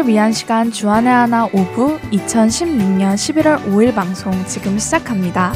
[0.00, 5.52] 우리를 위한 시간 주안의 하나 5부 2016년 11월 5일 방송 지금 시작합니다.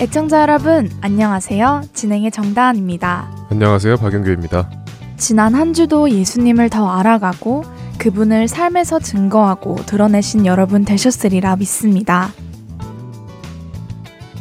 [0.00, 1.82] 애청자 여러분, 안녕하세요.
[1.92, 3.30] 진행의 정다은입니다.
[3.50, 3.96] 안녕하세요.
[3.96, 4.70] 박영규입니다.
[5.16, 7.64] 지난 한 주도 예수님을 더 알아가고
[7.98, 12.30] 그분을 삶에서 증거하고 드러내신 여러분 되셨으리라 믿습니다.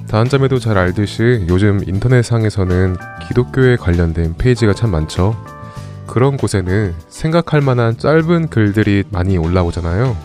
[0.09, 2.95] 다한점에도 잘 알듯이 요즘 인터넷상에서는
[3.27, 5.35] 기독교에 관련된 페이지가 참 많죠.
[6.05, 10.15] 그런 곳에는 생각할 만한 짧은 글들이 많이 올라오잖아요.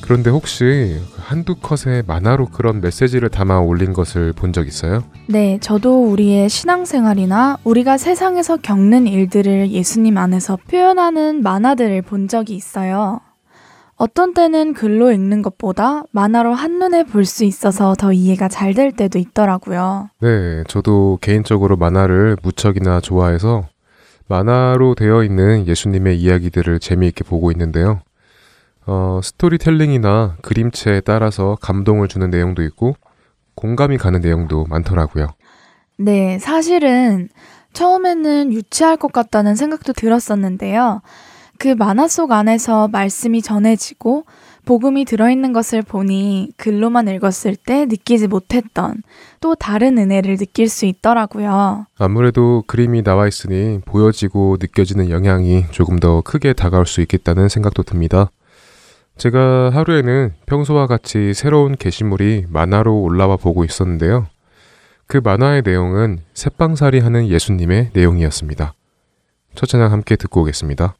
[0.00, 5.04] 그런데 혹시 한두 컷의 만화로 그런 메시지를 담아 올린 것을 본 적 있어요?
[5.28, 13.20] 네, 저도 우리의 신앙생활이나 우리가 세상에서 겪는 일들을 예수님 안에서 표현하는 만화들을 본 적이 있어요.
[14.00, 19.18] 어떤 때는 글로 읽는 것보다 만화로 한눈에 볼 수 있어서 더 이해가 잘 될 때도
[19.18, 20.08] 있더라고요.
[20.22, 23.68] 네, 저도 개인적으로 만화를 무척이나 좋아해서
[24.26, 28.00] 만화로 되어 있는 예수님의 이야기들을 재미있게 보고 있는데요.
[28.86, 32.94] 어, 스토리텔링이나 그림체에 따라서 감동을 주는 내용도 있고
[33.54, 35.26] 공감이 가는 내용도 많더라고요.
[35.98, 37.28] 네, 사실은
[37.74, 41.02] 처음에는 유치할 것 같다는 생각도 들었었는데요.
[41.60, 44.24] 그 만화 속 안에서 말씀이 전해지고
[44.64, 49.02] 복음이 들어있는 것을 보니 글로만 읽었을 때 느끼지 못했던
[49.42, 51.84] 또 다른 은혜를 느낄 수 있더라고요.
[51.98, 58.30] 아무래도 그림이 나와 있으니 보여지고 느껴지는 영향이 조금 더 크게 다가올 수 있겠다는 생각도 듭니다.
[59.18, 64.28] 제가 하루에는 평소와 같이 새로운 게시물이 만화로 올라와 보고 있었는데요.
[65.06, 68.72] 그 만화의 내용은 새빵살이 하는 예수님의 내용이었습니다.
[69.56, 70.94] 첫 찬양 함께 듣고 오겠습니다.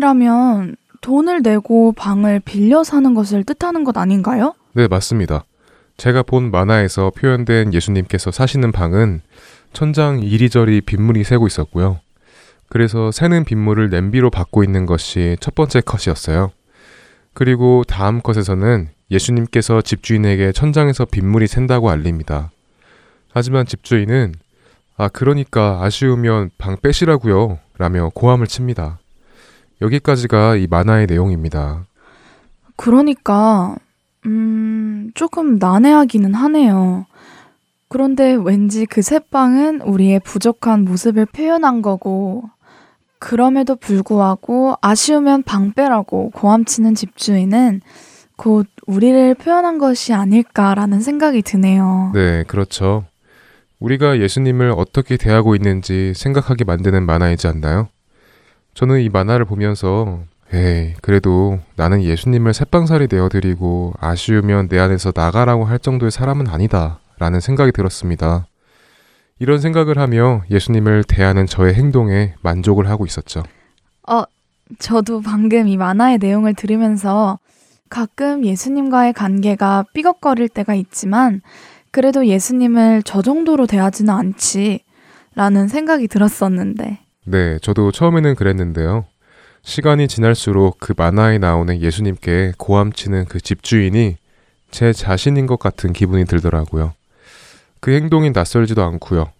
[0.00, 4.54] 새빵살이라면 돈을 내고 방을 빌려 사는 것을 뜻하는 것 아닌가요?
[4.72, 5.44] 네, 맞습니다.
[5.96, 9.20] 제가 본 만화에서 표현된 예수님께서 사시는 방은
[9.72, 12.00] 천장 이리저리 빗물이 새고 있었고요.
[12.68, 16.50] 그래서 새는 빗물을 냄비로 받고 있는 것이 첫 번째 컷이었어요.
[17.32, 22.50] 그리고 다음 컷에서는 예수님께서 집주인에게 천장에서 빗물이 샌다고 알립니다.
[23.32, 24.34] 하지만 집주인은
[24.96, 27.58] 아, 그러니까 아쉬우면 방 빼시라고요.
[27.78, 28.98] 라며 고함을 칩니다.
[29.80, 31.84] 여기까지가 이 만화의 내용입니다.
[32.76, 33.76] 그러니까,
[34.26, 37.06] 음, 조금 난해하기는 하네요.
[37.88, 42.44] 그런데 왠지 그 새빵은 우리의 부족한 모습을 표현한 거고,
[43.18, 47.82] 그럼에도 불구하고 아쉬우면 방 빼라고 고함치는 집주인은
[48.36, 52.12] 곧 우리를 표현한 것이 아닐까라는 생각이 드네요.
[52.14, 53.04] 네, 그렇죠.
[53.78, 57.88] 우리가 예수님을 어떻게 대하고 있는지 생각하게 만드는 만화이지 않나요?
[58.80, 60.20] 저는 이 만화를 보면서
[60.54, 66.98] 에이, 그래도 나는 예수님을 새빵살이 되어드리고 아쉬우면 내 안에서 나가라고 할 정도의 사람은 아니다.
[67.18, 68.46] 라는 생각이 들었습니다.
[69.38, 73.42] 이런 생각을 하며 예수님을 대하는 저의 행동에 만족을 하고 있었죠.
[74.08, 74.22] 어,
[74.78, 77.38] 저도 방금 이 만화의 내용을 들으면서
[77.90, 81.42] 가끔 예수님과의 관계가 삐걱거릴 때가 있지만
[81.90, 84.80] 그래도 예수님을 저 정도로 대하지는 않지
[85.34, 89.04] 라는 생각이 들었었는데 네, 저도 처음에는 그랬는데요.
[89.62, 94.16] 시간이 지날수록 그 만화에 나오는 예수님께 고함치는 그 집주인이
[94.70, 96.94] 제 자신인 것 같은 기분이 들더라고요.
[97.80, 99.30] 그 행동이 낯설지도 않고요.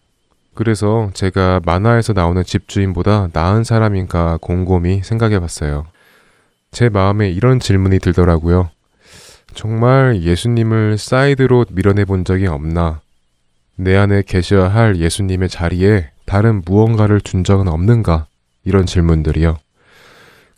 [0.55, 5.87] 그래서 제가 만화에서 나오는 집주인보다 나은 사람인가 곰곰이 생각해 봤어요.
[6.73, 8.71] 제 마음에 이런 질문이 들더라고요.
[9.55, 13.01] 정말 예수님을 사이드로 밀어내 본 적이 없나?
[13.83, 18.27] 내 안에 계셔야 할 예수님의 자리에 다른 무언가를 둔 적은 없는가?
[18.63, 19.57] 이런 질문들이요.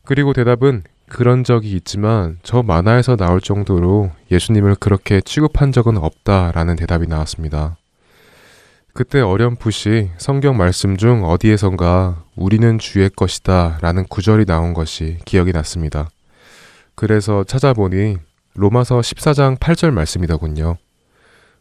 [0.04, 7.06] 그리고 대답은 그런 적이 있지만 저 만화에서 나올 정도로 예수님을 그렇게 취급한 적은 없다라는 대답이
[7.06, 7.76] 나왔습니다.
[8.92, 16.10] 그때 어렴풋이 성경 말씀 중 어디에선가 우리는 주의 것이다 라는 구절이 나온 것이 기억이 났습니다.
[16.96, 18.16] 그래서 찾아보니
[18.54, 20.76] 로마서 14장 8절 말씀이더군요.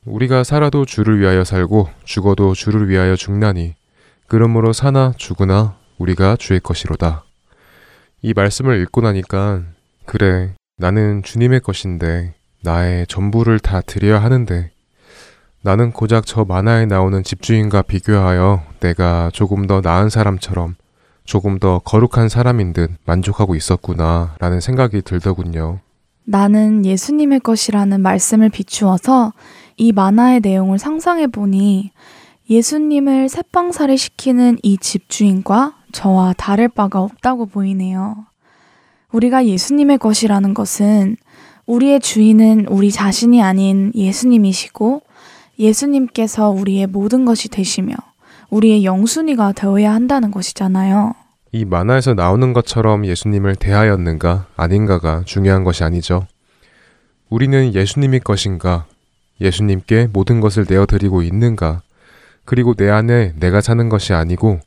[0.06, 3.76] 우리가 살아도 주를 위하여 살고 죽어도 주를 위하여 죽나니
[4.28, 7.24] 그러므로 사나 죽으나 우리가 주의 것이로다.
[8.24, 9.62] 이 말씀을 읽고 나니까
[10.06, 12.34] 그래 나는 주님의 것인데
[12.64, 14.72] 나의 전부를 다 드려야 하는데
[15.62, 20.76] 나는 고작 저 만화에 나오는 집주인과 비교하여 내가 조금 더 나은 사람처럼
[21.26, 25.80] 조금 더 거룩한 사람인 듯 만족하고 있었구나 라는 생각이 들더군요.
[26.24, 29.34] 나는 예수님의 것이라는 말씀을 비추어서
[29.82, 31.90] 이 만화의 내용을 상상해 보니
[32.52, 38.28] 예수님을 새빵살이 시키는 이 집주인과 저와 다를 바가 없다고 보이네요.
[39.12, 41.18] 우리가 예수님의 것이라는 것은
[41.66, 45.02] 우리의 주인은 우리 자신이 아닌 예수님이시고
[45.58, 47.96] 예수님께서 우리의 모든 것이 되시며
[48.52, 51.16] 우리의 영순이가 되어야 한다는 것이잖아요.
[51.54, 56.28] 이 만화에서 나오는 것처럼 예수님을 대하였는가 아닌가가 중요한 것이 아니죠.
[57.30, 58.86] 우리는 예수님의 것인가,
[59.42, 61.82] 예수님께 모든 것을 내어드리고 있는가,
[62.46, 64.60] 그리고 내 안에 내가 사는 것이 아니고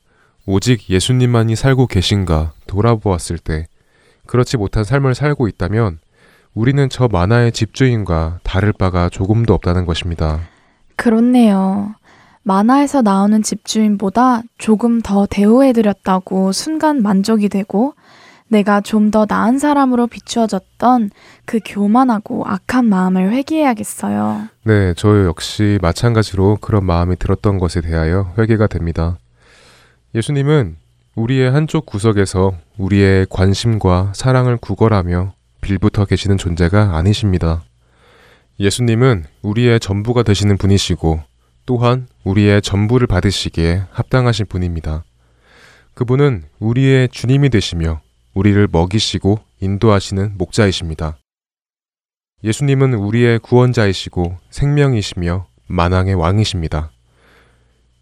[0.46, 3.66] 오직 예수님만이 살고 계신가 돌아보았을 때
[4.26, 5.98] 그렇지 못한 삶을 살고 있다면
[6.54, 10.40] 우리는 저 만화의 집주인과 다를 바가 조금도 없다는 것입니다.
[10.96, 11.94] 그렇네요.
[12.42, 17.94] 만화에서 나오는 집주인보다 조금 더 대우해드렸다고 순간 만족이 되고
[18.48, 21.10] 내가 좀 더 나은 사람으로 비추어졌던
[21.44, 24.48] 그 교만하고 악한 마음을 회개해야겠어요.
[24.64, 29.18] 네, 저 역시 마찬가지로 그런 마음이 들었던 것에 대하여 회개가 됩니다.
[30.14, 30.76] 예수님은
[31.14, 37.62] 우리의 한쪽 구석에서 우리의 관심과 사랑을 구걸하며 빌붙어 계시는 존재가 아니십니다.
[38.60, 41.20] 예수님은 우리의 전부가 되시는 분이시고
[41.66, 45.04] 또한 우리의 전부를 받으시기에 합당하신 분입니다.
[45.94, 48.00] 그분은 우리의 주님이 되시며
[48.34, 51.16] 우리를 먹이시고 인도하시는 목자이십니다.
[52.42, 56.90] 예수님은 우리의 구원자이시고 생명이시며 만왕의 왕이십니다.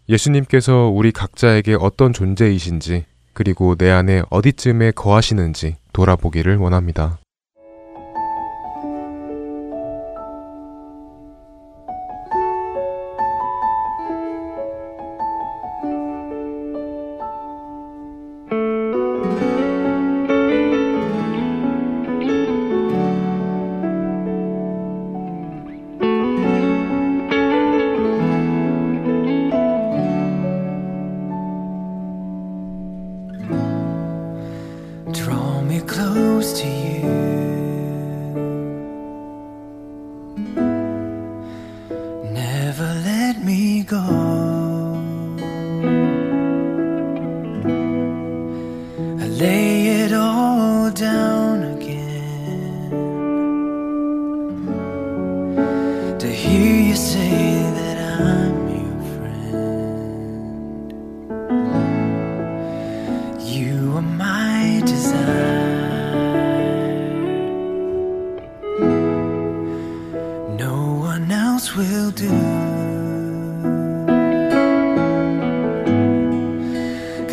[0.09, 7.19] 예수님께서 우리 각자에게 어떤 존재이신지 그리고 내 안에 어디쯤에 거하시는지 돌아보기를 원합니다.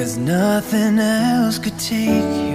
[0.01, 2.50] Cause nothing else could take you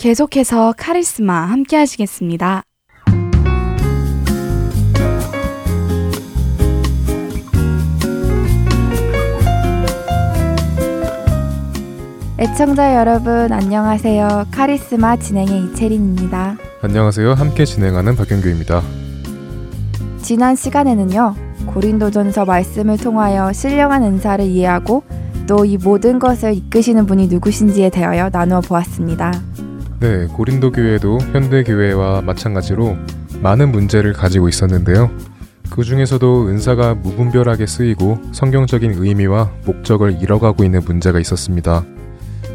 [0.00, 2.62] 계속해서 카리스마 함께 하시겠습니다.
[12.38, 14.46] 애청자 여러분 안녕하세요.
[14.50, 16.56] 카리스마 진행의 이채린입니다.
[16.80, 17.34] 안녕하세요.
[17.34, 18.82] 함께 진행하는 박영규입니다.
[20.22, 21.34] 지난 시간에는요.
[21.66, 25.02] 고린도전서 말씀을 통하여 신령한 은사를 이해하고
[25.46, 29.49] 또 이 모든 것을 이끄시는 분이 누구신지에 대하여 나누어 보았습니다.
[30.00, 32.96] 네, 고린도 교회도 현대 교회와 마찬가지로
[33.42, 35.10] 많은 문제를 가지고 있었는데요.
[35.68, 41.84] 그 중에서도 은사가 무분별하게 쓰이고 성경적인 의미와 목적을 잃어가고 있는 문제가 있었습니다.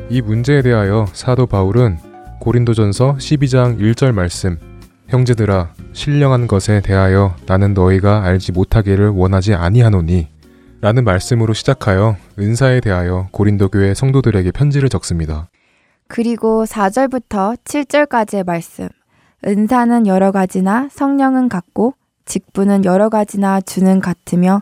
[0.09, 1.99] 이 문제에 대하여 사도 바울은
[2.41, 4.57] 고린도전서 12장 1절 말씀
[5.09, 10.29] 형제들아 신령한 것에 대하여 나는 너희가 알지 못하기를 원하지 아니하노니
[10.81, 15.47] 라는 말씀으로 시작하여 은사에 대하여 고린도 교회 성도들에게 편지를 적습니다.
[16.07, 18.87] 그리고 4절부터 7절까지의 말씀.
[19.45, 21.93] 은사는 여러 가지나 성령은 같고
[22.25, 24.61] 직분은 여러 가지나 주는 같으며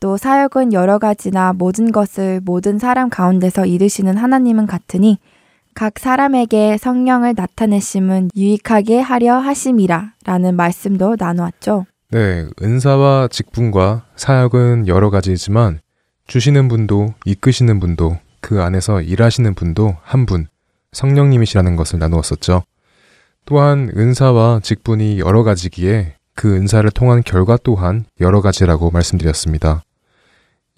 [0.00, 5.18] 또 사역은 여러 가지나 모든 것을 모든 사람 가운데서 이르시는 하나님은 같으니
[5.74, 11.86] 각 사람에게 성령을 나타내심은 유익하게 하려 하심이라 라는 말씀도 나누었죠.
[12.10, 15.80] 네, 은사와 직분과 사역은 여러 가지이지만
[16.26, 20.48] 주시는 분도 이끄시는 분도 그 안에서 일하시는 분도 한 분,
[20.92, 22.62] 성령님이시라는 것을 나누었었죠.
[23.44, 29.82] 또한 은사와 직분이 여러 가지기에 그 은사를 통한 결과 또한 여러 가지라고 말씀드렸습니다.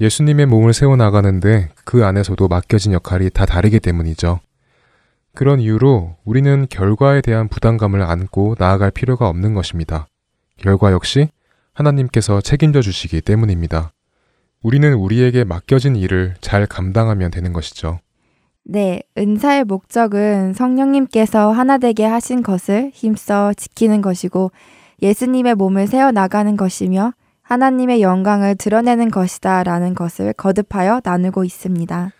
[0.00, 4.40] 예수님의 몸을 세워나가는데 그 안에서도 맡겨진 역할이 다 다르기 때문이죠.
[5.34, 10.06] 그런 이유로 우리는 결과에 대한 부담감을 안고 나아갈 필요가 없는 것입니다.
[10.56, 11.28] 결과 역시
[11.72, 13.92] 하나님께서 책임져 주시기 때문입니다.
[14.62, 18.00] 우리는 우리에게 맡겨진 일을 잘 감당하면 되는 것이죠.
[18.64, 24.52] 네, 은사의 목적은 성령님께서 하나 되게 하신 것을 힘써 지키는 것이고
[25.02, 32.10] 예수님의 몸을 세워 나가는 것이며 하나님의 영광을 드러내는 것이다 라는 것을 거듭하여 나누고 있습니다.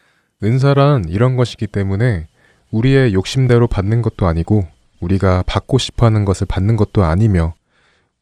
[0.42, 2.26] 은사란 이런 것이기 때문에
[2.70, 4.66] 우리의 욕심대로 받는 것도 아니고
[5.00, 7.54] 우리가 받고 싶어 하는 것을 받는 것도 아니며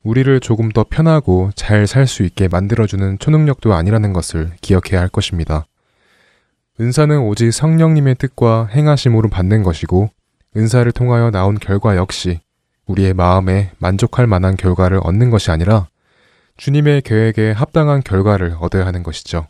[0.04, 5.64] 우리를 조금 더 편하고 잘 살 수 있게 만들어주는 초능력도 아니라는 것을 기억해야 할 것입니다.
[6.80, 10.08] 은사는 오직 성령님의 뜻과 행하심으로 받는 것이고
[10.56, 12.40] 은사를 통하여 나온 결과 역시
[12.86, 15.88] 우리의 마음에 만족할 만한 결과를 얻는 것이 아니라
[16.56, 19.46] 주님의 계획에 합당한 결과를 얻어야 하는 것이죠.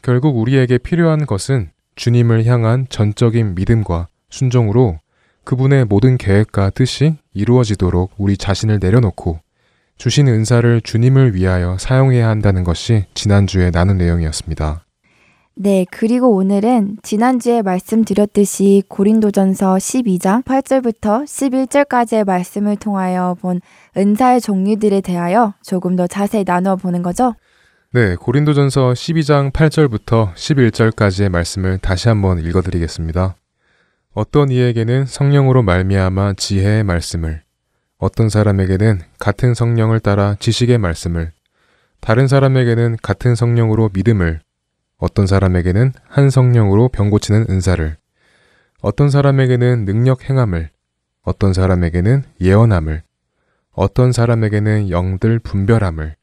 [0.00, 5.00] 결국 우리에게 필요한 것은 주님을 향한 전적인 믿음과 순종으로
[5.42, 9.40] 그분의 모든 계획과 뜻이 이루어지도록 우리 자신을 내려놓고
[9.96, 14.84] 주신 은사를 주님을 위하여 사용해야 한다는 것이 지난주에 나눈 내용이었습니다.
[15.60, 23.60] 네, 그리고 오늘은 지난주에 말씀드렸듯이 고린도전서 12장 8절부터 11절까지의 말씀을 통하여 본
[23.96, 27.34] 은사의 종류들에 대하여 조금 더 자세히 나누어 보는 거죠.
[27.92, 33.34] 네, 고린도전서 12장 8절부터 11절까지의 말씀을 다시 한번 읽어 드리겠습니다.
[34.14, 37.42] 어떤 이에게는 성령으로 말미암아 지혜의 말씀을,
[37.98, 41.32] 어떤 사람에게는 같은 성령을 따라 지식의 말씀을,
[42.00, 44.38] 다른 사람에게는 같은 성령으로 믿음을,
[44.98, 47.96] 어떤 사람에게는 한 성령으로 병 고치는 은사를,
[48.82, 50.70] 어떤 사람에게는 능력 행함을,
[51.22, 53.02] 어떤 사람에게는 예언함을,
[53.72, 56.16] 어떤 사람에게는 영들 분별함을,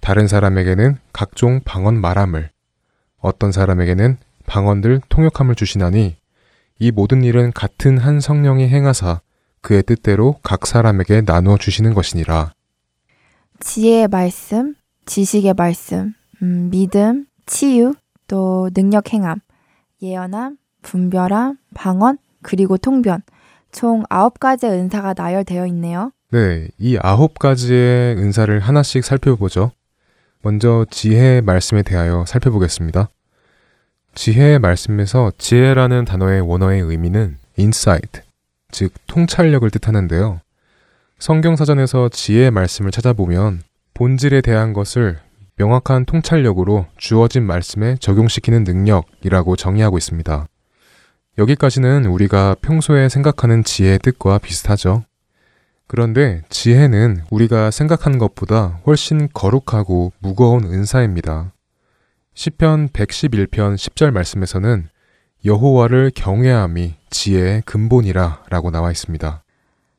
[0.00, 2.50] 다른 사람에게는 각종 방언 말함을,
[3.18, 6.16] 어떤 사람에게는 방언들 통역함을 주시나니
[6.78, 9.20] 이 모든 일은 같은 한 성령이 행하사
[9.62, 12.52] 그의 뜻대로 각 사람에게 나누어 주시는 것이니라.
[13.60, 14.74] 지혜의 말씀,
[15.06, 17.94] 지식의 말씀, 음, 믿음, 치유,
[18.32, 19.40] 또 능력 행함,
[20.00, 23.20] 예언함, 분별함, 방언, 그리고 통변.
[23.72, 26.12] 총 아홉 가지의 은사가 나열되어 있네요.
[26.30, 29.72] 네, 이 아홉 가지의 은사를 하나씩 살펴보죠.
[30.40, 33.10] 먼저 지혜의 말씀에 대하여 살펴보겠습니다.
[34.14, 38.22] 지혜의 말씀에서 지혜라는 단어의 원어의 의미는 insight,
[38.70, 40.40] 즉 통찰력을 뜻하는데요.
[41.18, 43.60] 성경사전에서 지혜의 말씀을 찾아보면
[43.92, 45.18] 본질에 대한 것을
[45.56, 50.46] 명확한 통찰력으로 주어진 말씀에 적용시키는 능력이라고 정의하고 있습니다.
[51.38, 55.04] 여기까지는 우리가 평소에 생각하는 지혜의 뜻과 비슷하죠.
[55.86, 61.52] 그런데 지혜는 우리가 생각한 것보다 훨씬 거룩하고 무거운 은사입니다.
[62.34, 64.88] 시편 111편 10절 말씀에서는
[65.44, 69.42] 여호와를 경외함이 지혜의 근본이라 라고 나와 있습니다.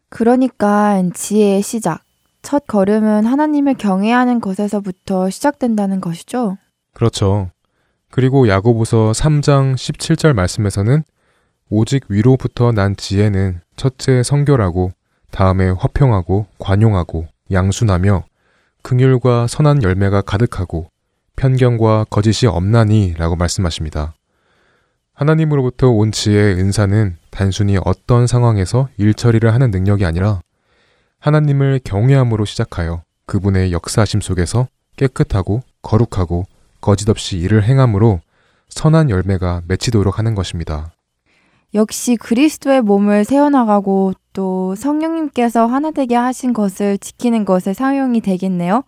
[0.09, 2.01] 그러니까 지혜의 시작,
[2.43, 6.57] 첫 걸음은 하나님을 경외하는 것에서부터 시작된다는 것이죠.
[6.93, 7.49] 그렇죠.
[8.11, 11.03] 그리고 야고보서 3장 17절 말씀에서는
[11.69, 14.91] 오직 위로부터 난 지혜는 첫째 성결하고
[15.31, 18.23] 다음에 화평하고 관용하고 양순하며
[18.83, 20.89] 긍휼과 선한 열매가 가득하고
[21.35, 24.13] 편견과 거짓이 없나니 라고 말씀하십니다.
[25.13, 30.41] 하나님으로부터 온 지혜의 은사는 단순히 어떤 상황에서 일처리를 하는 능력이 아니라
[31.23, 36.43] 하나님을 경외함으로 시작하여 그분의 역사심 속에서 깨끗하고 거룩하고
[36.81, 38.19] 거짓없이 일을 행함으로
[38.67, 40.91] 선한 열매가 맺히도록 하는 것입니다.
[41.73, 48.83] 역시 그리스도의 몸을 세워나가고 또 성령님께서 하나 되게 하신 것을 지키는 것에 사용이 되겠네요.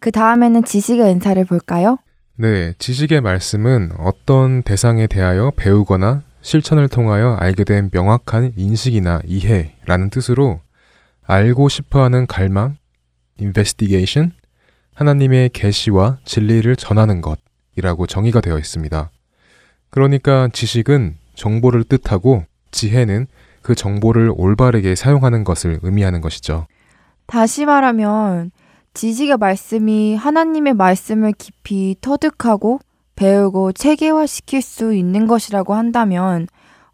[0.00, 1.98] 그 다음에는 지식의 은사를 볼까요?
[2.34, 10.60] 네, 지식의 말씀은 어떤 대상에 대하여 배우거나 실천을 통하여 알게 된 명확한 인식이나 이해라는 뜻으로
[11.26, 12.76] 알고 싶어 하는 갈망,
[13.40, 14.32] investigation,
[14.94, 19.10] 하나님의 계시와 진리를 전하는 것이라고 정의가 되어 있습니다.
[19.90, 23.26] 그러니까 지식은 정보를 뜻하고 지혜는
[23.62, 26.66] 그 정보를 올바르게 사용하는 것을 의미하는 것이죠.
[27.26, 28.52] 다시 말하면
[28.94, 32.78] 지식의 말씀이 하나님의 말씀을 깊이 터득하고
[33.16, 36.46] 배우고 체계화시킬 수 있는 것이라고 한다면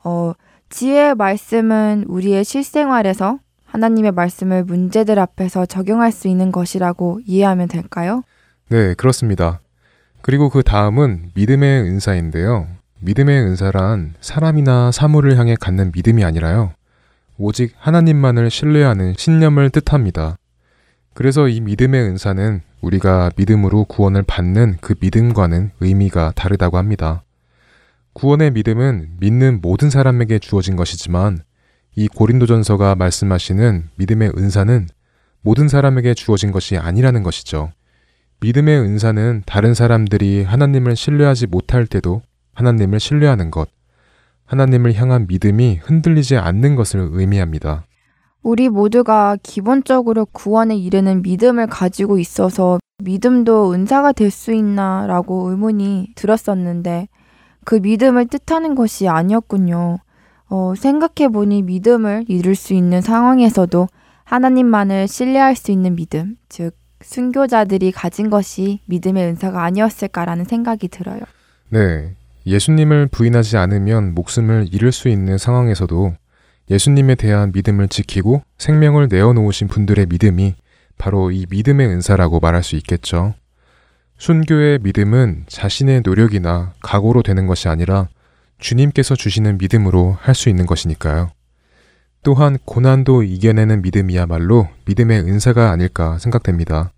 [0.02, 0.32] 어,
[0.70, 3.38] 지혜의 말씀은 우리의 실생활에서
[3.72, 8.22] 하나님의 말씀을 문제들 앞에서 적용할 수 있는 것이라고 이해하면 될까요?
[8.68, 9.60] 네, 그렇습니다.
[10.20, 12.68] 그리고 그 다음은 믿음의 은사인데요.
[13.00, 16.72] 믿음의 은사란 사람이나 사물을 향해 갖는 믿음이 아니라요.
[17.38, 20.36] 오직 하나님만을 신뢰하는 신념을 뜻합니다.
[21.14, 27.22] 그래서 이 믿음의 은사는 우리가 믿음으로 구원을 받는 그 믿음과는 의미가 다르다고 합니다.
[28.12, 31.42] 구원의 믿음은 믿는 모든 사람에게 주어진 것이지만
[31.94, 34.86] 이 고린도전서가 말씀하시는 믿음의 은사는
[35.42, 37.70] 모든 사람에게 주어진 것이 아니라는 것이죠.
[38.40, 42.22] 믿음의 은사는 다른 사람들이 하나님을 신뢰하지 못할 때도
[42.54, 43.68] 하나님을 신뢰하는 것,
[44.46, 47.84] 하나님을 향한 믿음이 흔들리지 않는 것을 의미합니다.
[48.42, 56.08] 우리 모두가 기본적으로 구원에 이르는 믿음을 가지고 있어서 믿음도 은사가 될 수 있나 라고 의문이
[56.16, 57.08] 들었었는데
[57.64, 59.98] 그 믿음을 뜻하는 것이 아니었군요.
[60.54, 63.88] 어, 생각해보니 믿음을 이룰 수 있는 상황에서도
[64.24, 71.20] 하나님만을 신뢰할 수 있는 믿음, 즉, 순교자들이 가진 것이 믿음의 은사가 아니었을까라는 생각이 들어요.
[71.70, 72.14] 네.
[72.44, 76.12] 예수님을 부인하지 않으면 목숨을 잃을 수 있는 상황에서도
[76.70, 80.54] 예수님에 대한 믿음을 지키고 생명을 내어놓으신 분들의 믿음이
[80.98, 83.32] 바로 이 믿음의 은사라고 말할 수 있겠죠.
[84.18, 88.08] 순교의 믿음은 자신의 노력이나 각오로 되는 것이 아니라
[88.62, 91.30] 주님께서 주시는 믿음으로 할 수 있는 것이니까요.
[92.22, 96.92] 또한 고난도 이겨내는 믿음이야말로 믿음의 은사가 아닐까 생각됩니다.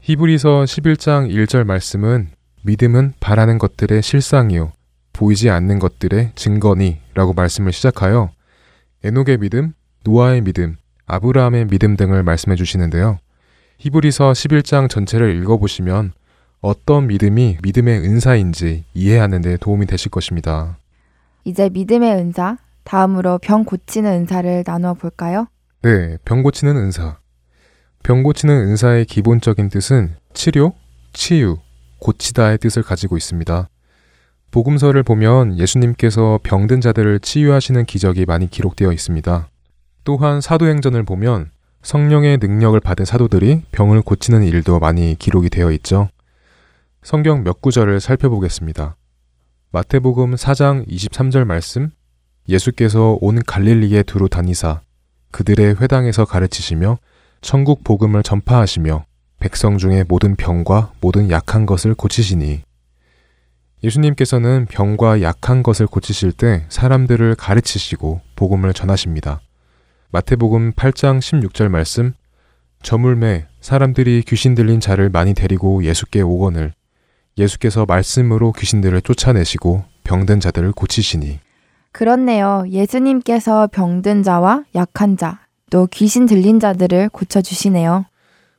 [0.00, 2.30] 히브리서 11장 1절 말씀은
[2.62, 4.72] 믿음은 바라는 것들의 실상이요
[5.12, 8.30] 보이지 않는 것들의 증거니 라고 말씀을 시작하여
[9.04, 9.74] 에녹의 믿음,
[10.04, 13.18] 노아의 믿음, 아브라함의 믿음 등을 말씀해 주시는데요.
[13.78, 16.12] 히브리서 11장 전체를 읽어보시면
[16.64, 20.78] 어떤 믿음이 믿음의 은사인지 이해하는 데 도움이 되실 것입니다.
[21.44, 25.46] 이제 믿음의 은사, 다음으로 병 고치는 은사를 나누어 볼까요?
[25.82, 27.18] 네, 병 고치는 은사.
[28.02, 30.72] 병 고치는 은사의 기본적인 뜻은 치료,
[31.12, 31.58] 치유,
[31.98, 33.68] 고치다의 뜻을 가지고 있습니다.
[34.50, 39.48] 복음서를 보면 예수님께서 병든 자들을 치유하시는 기적이 많이 기록되어 있습니다.
[40.04, 41.50] 또한 사도행전을 보면
[41.82, 46.08] 성령의 능력을 받은 사도들이 병을 고치는 일도 많이 기록이 되어 있죠.
[47.04, 48.96] 성경 몇 구절을 살펴보겠습니다.
[49.72, 51.90] 마태복음 4장 23절 말씀
[52.48, 54.80] 예수께서 온 갈릴리에 두루 다니사
[55.30, 56.96] 그들의 회당에서 가르치시며
[57.42, 59.04] 천국 복음을 전파하시며
[59.38, 62.62] 백성 중에 모든 병과 모든 약한 것을 고치시니
[63.82, 69.42] 예수님께서는 병과 약한 것을 고치실 때 사람들을 가르치시고 복음을 전하십니다.
[70.10, 72.14] 마태복음 8장 16절 말씀
[72.82, 76.72] 저물매 사람들이 귀신 들린 자를 많이 데리고 예수께 오거늘
[77.36, 81.40] 예수께서 말씀으로 귀신들을 쫓아내시고 병든 자들을 고치시니
[81.92, 82.64] 그렇네요.
[82.68, 88.04] 예수님께서 병든 자와 약한 자, 또 귀신 들린 자들을 고쳐 주시네요.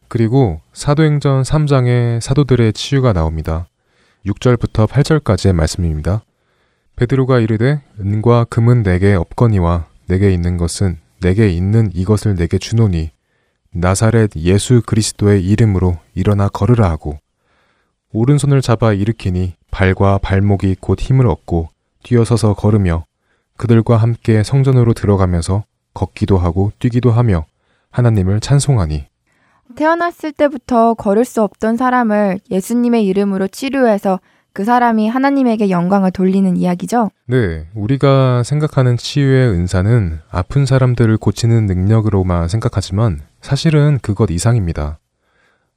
[0.08, 3.68] 그리고 사도행전 3장에 사도들의 치유가 나옵니다.
[4.26, 6.24] 6절부터 8절까지의 말씀입니다.
[6.96, 13.12] 베드로가 이르되 은과 금은 내게 없거니와 내게 있는 것은 내게 있는 이것을 내게 주노니
[13.72, 17.20] 나사렛 예수 그리스도의 이름으로 일어나 걸으라 하고
[18.16, 21.68] 오른손을 잡아 일으키니 발과 발목이 곧 힘을 얻고
[22.04, 23.04] 뛰어서서 걸으며
[23.58, 27.46] 그들과 함께 성전으로 들어가면서 걷기도 하고 뛰기도 하며
[27.92, 29.06] 하나님을 찬송하니
[29.76, 34.22] 태어났을 때부터 걸을 수 없던 사람을 예수님의 이름으로 치료해서
[34.54, 37.10] 그 사람이 하나님에게 영광을 돌리는 이야기죠?
[37.28, 45.00] 네, 우리가 생각하는 치유의 은사는 아픈 사람들을 고치는 능력으로만 생각하지만 사실은 그것 이상입니다.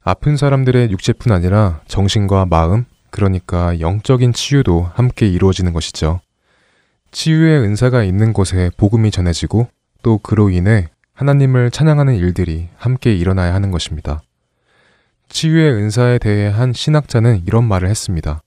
[0.03, 6.19] 아픈 사람들의 육체뿐 아니라 정신과 마음, 그러니까 영적인 치유도 함께 이루어지는 것이죠.
[7.11, 9.67] 치유의 은사가 있는 곳에 복음이 전해지고
[10.03, 14.21] 또 그로 인해 하나님을 찬양하는 일들이 함께 일어나야 하는 것입니다.
[15.29, 18.41] 치유의 은사에 대해 한 신학자는 이런 말을 했습니다.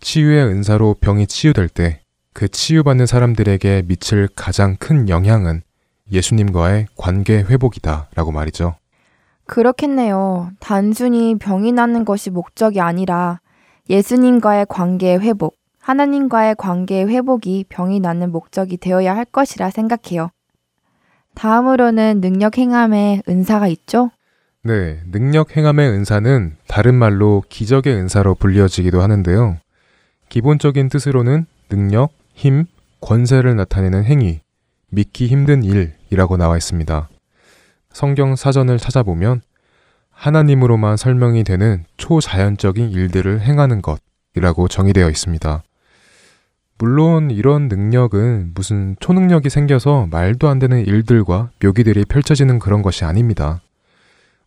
[0.00, 5.62] 치유의 은사로 병이 치유될 때 그 치유받는 사람들에게 미칠 가장 큰 영향은
[6.12, 8.76] 예수님과의 관계 회복이다 라고 말이죠.
[9.46, 10.50] 그렇겠네요.
[10.60, 13.40] 단순히 병이 낫는 것이 목적이 아니라
[13.88, 20.30] 예수님과의 관계 회복, 하나님과의 관계 회복이 병이 낫는 목적이 되어야 할 것이라 생각해요.
[21.34, 24.10] 다음으로는 능력 행함의 은사가 있죠?
[24.62, 29.58] 네, 능력 행함의 은사는 다른 말로 기적의 은사로 불리어지기도 하는데요.
[30.28, 32.64] 기본적인 뜻으로는 능력, 힘,
[33.00, 34.40] 권세를 나타내는 행위,
[34.90, 37.08] 믿기 힘든 일이라고 나와 있습니다.
[37.96, 39.40] 성경 사전을 찾아보면
[40.10, 45.62] 하나님으로만 설명이 되는 초자연적인 일들을 행하는 것이라고 정의되어 있습니다.
[46.76, 53.62] 물론 이런 능력은 무슨 초능력이 생겨서 말도 안 되는 일들과 묘기들이 펼쳐지는 그런 것이 아닙니다.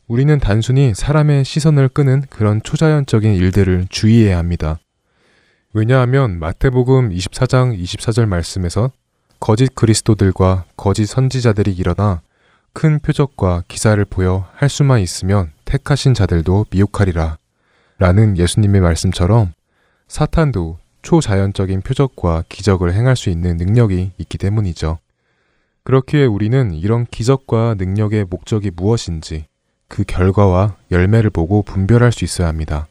[0.07, 4.77] 우리는 단순히 사람의 시선을 끄는 그런 초자연적인 일들을 주의해야 합니다.
[5.73, 8.91] 왜냐하면 마태복음 24장 24절 말씀에서
[9.39, 12.21] 거짓 그리스도들과 거짓 선지자들이 일어나
[12.73, 17.37] 큰 표적과 기사를 보여 할 수만 있으면 택하신 자들도 미혹하리라.
[17.97, 19.53] 라는 예수님의 말씀처럼
[20.07, 24.99] 사탄도 초자연적인 표적과 기적을 행할 수 있는 능력이 있기 때문이죠.
[25.83, 29.45] 그렇기에 우리는 이런 기적과 능력의 목적이 무엇인지
[29.87, 32.87] 그 결과와 열매를 보고 분별할 수 있어야 합니다.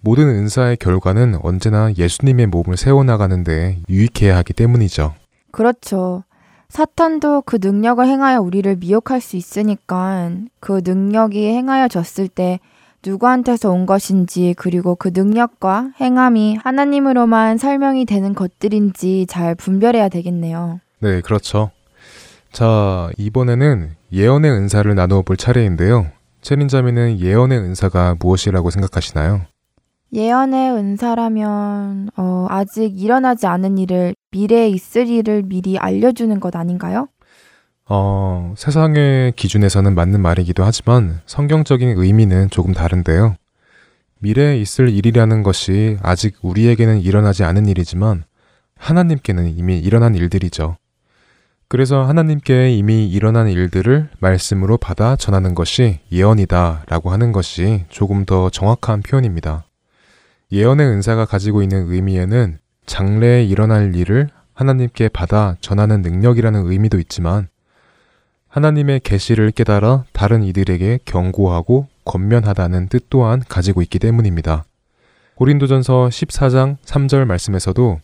[0.00, 5.14] 모든 은사의 결과는 언제나 예수님의 몸을 세워나가는 데 유익해야 하기 때문이죠.
[5.52, 6.24] 그렇죠.
[6.72, 12.60] 사탄도 그 능력을 행하여 우리를 미혹할 수 있으니까 그 능력이 행하여졌을 때
[13.04, 20.80] 누구한테서 온 것인지 그리고 그 능력과 행함이 하나님으로만 설명이 되는 것들인지 잘 분별해야 되겠네요.
[21.00, 21.72] 네, 그렇죠.
[22.52, 26.06] 자, 이번에는 예언의 은사를 나누어 볼 차례인데요.
[26.40, 29.42] 체린자매는 예언의 은사가 무엇이라고 생각하시나요?
[30.14, 37.08] 예언의 은사라면 어, 아직 일어나지 않은 일을 미래에 있을 일을 미리 알려주는 것 아닌가요?
[37.86, 43.36] 어, 세상의 기준에서는 맞는 말이기도 하지만 성경적인 의미는 조금 다른데요.
[44.20, 48.24] 미래에 있을 일이라는 것이 아직 우리에게는 일어나지 않은 일이지만
[48.76, 50.76] 하나님께는 이미 일어난 일들이죠.
[51.68, 58.48] 그래서 하나님께 이미 일어난 일들을 말씀으로 받아 전하는 것이 예언이다 라고 하는 것이 조금 더
[58.48, 59.64] 정확한 표현입니다.
[60.52, 67.48] 예언의 은사가 가지고 있는 의미에는 장래에 일어날 일을 하나님께 받아 전하는 능력이라는 의미도 있지만
[68.48, 74.64] 하나님의 계시를 깨달아 다른 이들에게 경고하고 권면하다는 뜻 또한 가지고 있기 때문입니다.
[75.36, 78.00] 고린도전서 14장 3절 말씀에서도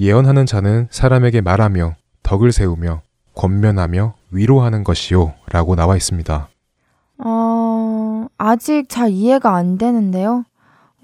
[0.00, 3.02] 예언하는 자는 사람에게 말하며 덕을 세우며
[3.34, 6.48] 권면하며 위로하는 것이요 라고 나와 있습니다.
[7.18, 10.44] 어, 아직 잘 이해가 안 되는데요.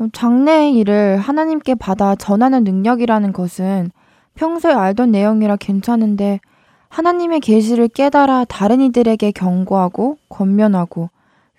[0.00, 3.90] 어, 장래의 일을 하나님께 받아 전하는 능력이라는 것은
[4.34, 6.40] 평소에 알던 내용이라 괜찮은데
[6.88, 11.10] 하나님의 계시를 깨달아 다른 이들에게 경고하고 권면하고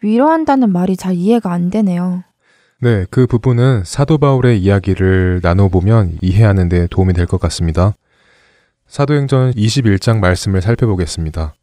[0.02, 2.24] 위로한다는 말이 잘 이해가 안 되네요.
[2.82, 7.94] 네, 그 부분은 사도 바울의 이야기를 나눠보면 이해하는 데 도움이 될 것 같습니다.
[8.88, 11.54] 사도행전 21장 말씀을 살펴보겠습니다.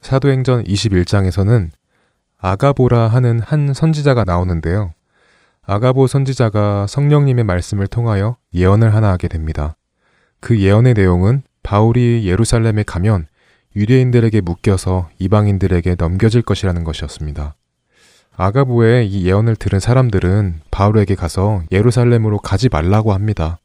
[0.00, 1.68] 사도행전 21장에서는
[2.38, 4.95] 아가보라 하는 한 선지자가 나오는데요.
[5.68, 9.76] 아가보 선지자가 성령님의 말씀을 통하여 예언을 하나 하게 됩니다.
[10.38, 13.26] 그 예언의 내용은 바울이 예루살렘에 가면
[13.74, 17.56] 유대인들에게 묶여서 이방인들에게 넘겨질 것이라는 것이었습니다.
[18.36, 23.58] 아가보의 이 예언을 들은 사람들은 바울에게 가서 예루살렘으로 가지 말라고 합니다.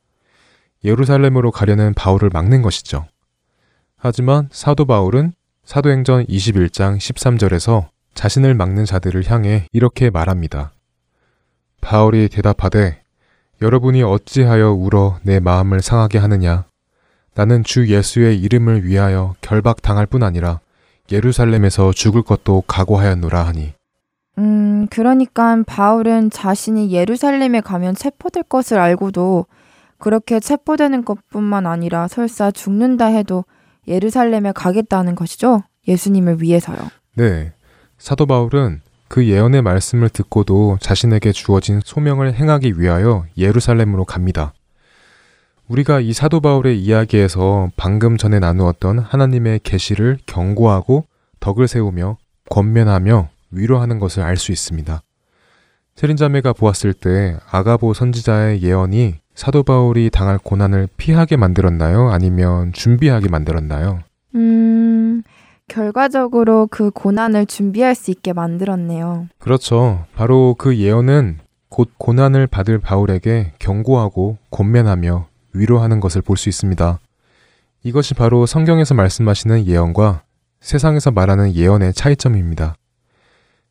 [0.84, 3.06] 예루살렘으로 가려는 바울을 막는 것이죠.
[3.96, 5.34] 하지만 사도 바울은
[5.66, 10.72] 사도행전 21장 13절에서 자신을 막는 자들을 향해 이렇게 말합니다.
[11.82, 13.02] 바울이 대답하되
[13.62, 16.66] 여러분이 어찌하여 울어 내 마음을 상하게 하느냐
[17.36, 20.60] 나는 주 예수의 이름을 위하여 결박당할 뿐 아니라
[21.12, 23.74] 예루살렘에서 죽을 것도 각오하였노라 하니
[24.38, 29.46] 음, 그러니까 바울은 자신이 예루살렘에 가면 체포될 것을 알고도
[29.98, 33.46] 그렇게 체포되는 것뿐만 아니라 설사 죽는다 해도
[33.88, 35.64] 예루살렘에 가겠다는 것이죠.
[35.88, 36.78] 예수님을 위해서요.
[37.16, 37.54] 네.
[37.98, 44.54] 사도 바울은 그 예언의 말씀을 듣고도 자신에게 주어진 소명을 행하기 위하여 예루살렘으로 갑니다.
[45.68, 51.08] 우리가 이 사도 바울의 이야기에서 방금 전에 나누었던 하나님의 계시를 경고하고
[51.42, 52.20] 덕을 세우며
[52.50, 55.02] 권면하며 위로하는 것을 알 수 있습니다.
[55.96, 62.12] 세린자매가 보았을 때 아가보 선지자의 예언이 사도 바울이 당할 고난을 피하게 만들었나요?
[62.12, 64.04] 아니면 준비하게 만들었나요?
[64.36, 64.81] 음,
[65.72, 69.30] 결과적으로 그 고난을 준비할 수 있게 만들었네요.
[69.40, 70.04] 그렇죠.
[70.14, 77.00] 바로 그 예언은 곧 고난을 받을 바울에게 경고하고 권면하며 위로하는 것을 볼 수 있습니다.
[77.84, 80.24] 이것이 바로 성경에서 말씀하시는 예언과
[80.60, 82.76] 세상에서 말하는 예언의 차이점입니다.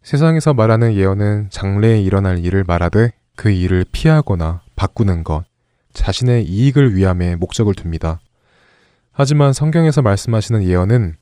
[0.03, 5.45] 세상에서 말하는 예언은 장래에 일어날 일을 말하되 그 일을 피하거나 바꾸는 것,
[5.93, 8.21] 자신의 이익을 위함에 목적을 둡니다.
[9.13, 11.20] 하지만 성경에서 말씀하시는 예언은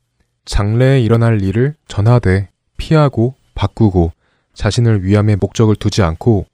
[0.49, 4.11] 장래에 일어날 일을 전하되 피하고 바꾸고
[4.55, 6.47] 자신을 위함에 목적을 두지 않고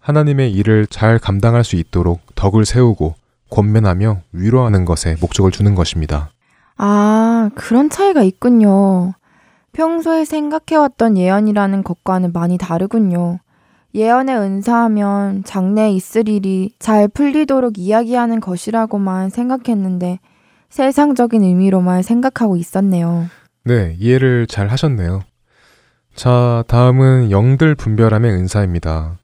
[0.00, 3.14] 하나님의 일을 잘 감당할 수 있도록 덕을 세우고
[3.50, 6.30] 권면하며 위로하는 것에 목적을 두는 것입니다.
[6.78, 9.12] 아, 그런 차이가 있군요.
[9.74, 13.38] 평소에 생각해왔던 예언이라는 것과는 많이 다르군요.
[13.94, 20.20] 예언의 은사하면 장래에 있을 일이 잘 풀리도록 이야기하는 것이라고만 생각했는데
[20.76, 23.30] 세상적인 의미로만 생각하고 있었네요.
[23.64, 25.22] 네, 이해를 잘 하셨네요.
[26.14, 29.16] 자, 다음은 영들 분별함의 은사입니다.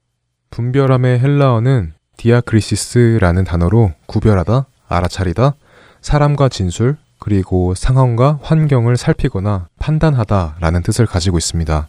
[0.49, 5.53] 분별함의 헬라어는 디아크리시스라는 단어로 구별하다, 알아차리다,
[6.01, 11.87] 사람과 진술, 그리고 상황과 환경을 살피거나 판단하다 라는 뜻을 가지고 있습니다.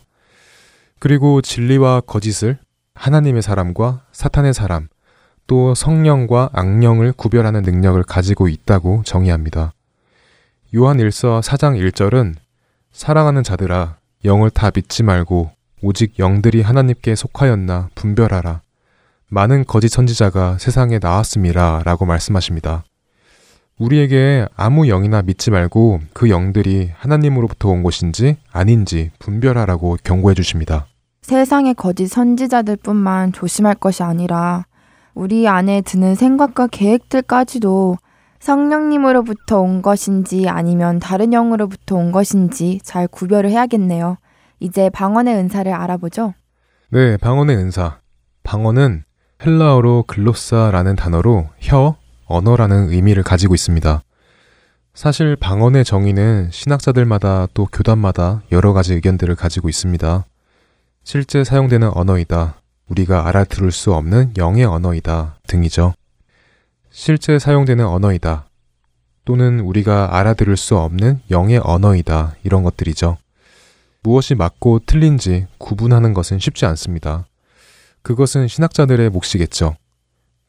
[0.98, 2.58] 그리고 진리와 거짓을
[2.94, 4.88] 하나님의 사람과 사탄의 사람,
[5.46, 9.72] 또 성령과 악령을 구별하는 능력을 가지고 있다고 정의합니다.
[10.74, 12.34] 요한 1서 4장 1절은
[12.92, 15.50] 사랑하는 자들아 영을 다 믿지 말고
[15.82, 18.62] 오직 영들이 하나님께 속하였나 분별하라.
[19.28, 22.84] 많은 거짓 선지자가 세상에 나왔음이라 라고 말씀하십니다.
[23.78, 30.86] 우리에게 아무 영이나 믿지 말고 그 영들이 하나님으로부터 온 것인지 아닌지 분별하라고 경고해 주십니다.
[31.22, 34.66] 세상의 거짓 선지자들 뿐만 조심할 것이 아니라
[35.14, 37.96] 우리 안에 드는 생각과 계획들까지도
[38.40, 44.18] 성령님으로부터 온 것인지 아니면 다른 영으로부터 온 것인지 잘 구별을 해야겠네요.
[44.60, 46.34] 이제 방언의 은사를 알아보죠.
[46.90, 48.00] 네, 방언의 은사.
[48.42, 49.04] 방언은
[49.44, 51.96] 헬라어로 글로사라는 단어로 혀,
[52.26, 54.02] 언어라는 의미를 가지고 있습니다.
[54.94, 60.24] 사실 방언의 정의는 신학자들마다 또 교단마다 여러 가지 의견들을 가지고 있습니다.
[61.02, 62.56] 실제 사용되는 언어이다,
[62.88, 65.94] 우리가 알아들을 수 없는 영의 언어이다 등이죠.
[66.90, 68.46] 실제 사용되는 언어이다,
[69.24, 73.16] 또는 우리가 알아들을 수 없는 영의 언어이다 이런 것들이죠.
[74.02, 77.26] 무엇이 맞고 틀린지 구분하는 것은 쉽지 않습니다.
[78.02, 79.76] 그것은 신학자들의 몫이겠죠.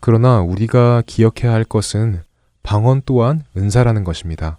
[0.02, 2.22] 그러나 우리가 기억해야 할 것은
[2.64, 4.58] 방언 또한 은사라는 것입니다.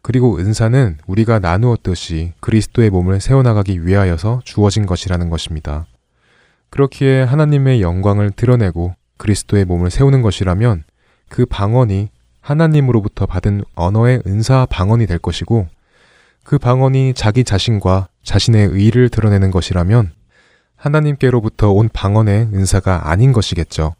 [0.00, 5.86] 그리고 은사는 우리가 나누었듯이 그리스도의 몸을 세워나가기 위하여서 주어진 것이라는 것입니다.
[6.74, 10.82] 그렇기에 하나님의 영광을 드러내고 그리스도의 몸을 세우는 것이라면
[11.28, 12.08] 그 방언이
[12.40, 15.68] 하나님으로부터 받은 언어의 은사 방언이 될 것이고
[16.42, 20.10] 그 방언이 자기 자신과 자신의 의를 드러내는 것이라면
[20.74, 23.94] 하나님께로부터 온 방언의 은사가 아닌 것이겠죠.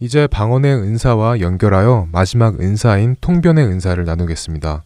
[0.00, 4.82] 이제 방언의 은사와 연결하여 마지막 은사인 통변의 은사를 나누겠습니다.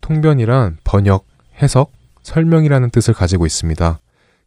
[0.00, 1.26] 통변이란 번역,
[1.60, 3.98] 해석, 설명이라는 뜻을 가지고 있습니다.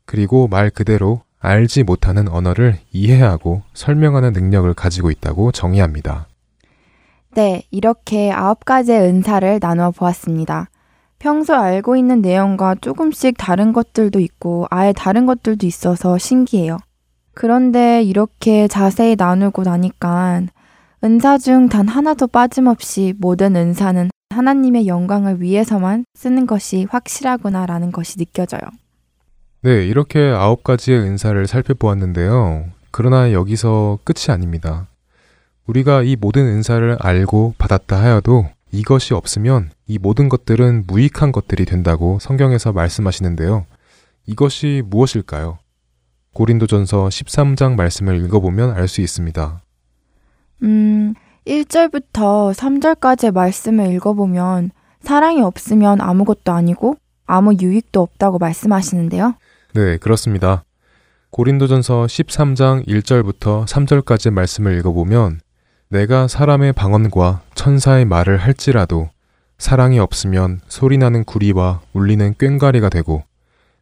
[0.05, 6.27] 그리고 말 그대로 알지 못하는 언어를 이해하고 설명하는 능력을 가지고 있다고 정의합니다.
[7.35, 10.69] 네, 이렇게 아홉 가지의 은사를 나누어 보았습니다.
[11.19, 16.77] 평소 알고 있는 내용과 조금씩 다른 것들도 있고 아예 다른 것들도 있어서 신기해요.
[17.33, 20.43] 그런데 이렇게 자세히 나누고 나니까
[21.03, 28.61] 은사 중 단 하나도 빠짐없이 모든 은사는 하나님의 영광을 위해서만 쓰는 것이 확실하구나라는 것이 느껴져요.
[29.63, 32.65] 네, 이렇게 아홉 가지의 은사를 살펴보았는데요.
[32.91, 34.87] 그러나 여기서 끝이 아닙니다.
[35.67, 42.19] 우리가 이 모든 은사를 알고 받았다 하여도 이것이 없으면 이 모든 것들은 무익한 것들이 된다고
[42.19, 43.65] 성경에서 말씀하시는데요.
[44.25, 45.59] 이것이 무엇일까요?
[46.33, 49.61] 고린도전서 13장 말씀을 읽어보면 알 수 있습니다.
[50.63, 51.13] 음,
[51.47, 54.71] 1절부터 3절까지의 말씀을 읽어보면
[55.01, 59.35] 사랑이 없으면 아무것도 아니고 아무 유익도 없다고 말씀하시는데요.
[59.75, 60.65] 네, 그렇습니다.
[61.31, 65.39] 고린도전서 13장 1절부터 3절까지 말씀을 읽어보면
[65.89, 69.09] 내가 사람의 방언과 천사의 말을 할지라도
[69.57, 73.23] 사랑이 없으면 소리나는 구리와 울리는 꽹과리가 되고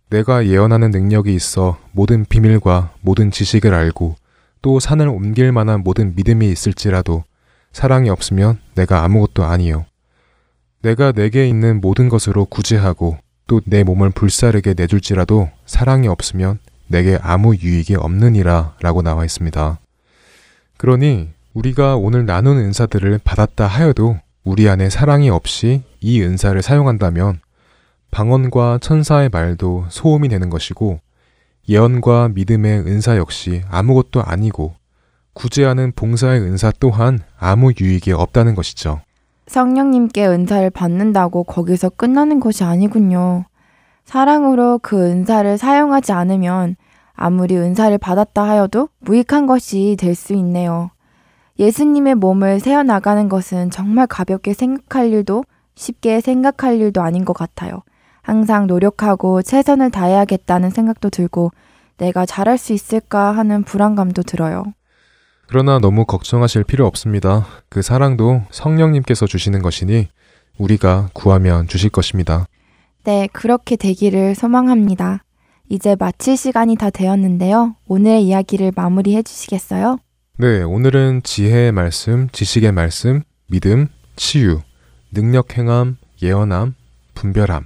[0.10, 4.16] 내가 예언하는 능력이 있어 모든 비밀과 모든 지식을 알고
[4.62, 7.26] 또 산을 옮길 만한 모든 믿음이 있을지라도
[7.74, 9.86] 사랑이 없으면 내가 아무것도 아니요.
[10.84, 13.18] 내가 내게 있는 모든 것으로 구제하고
[13.52, 19.78] 또 내 몸을 불사르게 내줄지라도 사랑이 없으면 내게 아무 유익이 없느니라 라고 나와 있습니다.
[20.78, 27.42] 그러니 우리가 오늘 나눈 은사들을 받았다 하여도 우리 안에 사랑이 없이 이 은사를 사용한다면
[28.10, 31.02] 방언과 천사의 말도 소음이 되는 것이고
[31.68, 34.76] 예언과 믿음의 은사 역시 아무것도 아니고
[35.34, 39.02] 구제하는 봉사의 은사 또한 아무 유익이 없다는 것이죠.
[39.48, 43.46] 성령님께 은사를 받는다고 거기서 끝나는 것이 아니군요.
[44.06, 46.76] 사랑으로 그 은사를 사용하지 않으면
[47.14, 50.92] 아무리 은사를 받았다 하여도 무익한 것이 될 수 있네요.
[51.60, 55.44] 예수님의 몸을 세워나가는 것은 정말 가볍게 생각할 일도
[55.76, 57.84] 쉽게 생각할 일도 아닌 것 같아요.
[58.22, 61.52] 항상 노력하고 최선을 다해야겠다는 생각도 들고
[61.98, 64.64] 내가 잘할 수 있을까 하는 불안감도 들어요.
[65.52, 67.46] 그러나 너무 걱정하실 필요 없습니다.
[67.68, 70.08] 그 사랑도 성령님께서 주시는 것이니
[70.58, 72.46] 우리가 구하면 주실 것입니다.
[73.04, 75.26] 네, 그렇게 되기를 소망합니다.
[75.68, 77.76] 이제 마칠 시간이 다 되었는데요.
[77.90, 79.98] 오늘의 이야기를 마무리해 주시겠어요?
[80.38, 84.62] 네, 오늘은 지혜의 말씀, 지식의 말씀, 믿음, 치유,
[85.12, 86.76] 능력 행함, 예언함,
[87.14, 87.66] 분별함,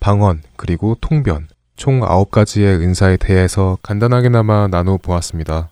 [0.00, 5.68] 방언, 그리고 통변, 총 9가지의 은사에 대해서 간단하게나마 나눠 보았습니다.